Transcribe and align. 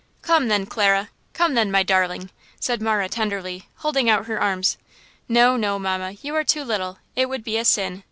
"Come, 0.23 0.47
then 0.47 0.65
Clara! 0.65 1.09
Come, 1.33 1.53
then, 1.53 1.69
my 1.69 1.83
darling," 1.83 2.31
said 2.59 2.81
Marah, 2.81 3.07
tenderly, 3.07 3.69
holding 3.75 4.09
out 4.09 4.25
her 4.25 4.41
arms. 4.41 4.79
"No, 5.29 5.55
no, 5.57 5.77
mamma; 5.77 6.15
you 6.23 6.33
are 6.35 6.43
too 6.43 6.63
little; 6.63 6.97
it 7.15 7.29
would 7.29 7.43
be 7.43 7.55
a 7.55 7.63
sin!" 7.63 7.99